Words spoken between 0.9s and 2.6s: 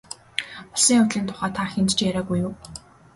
явдлын тухай та хэнд ч яриагүй юу?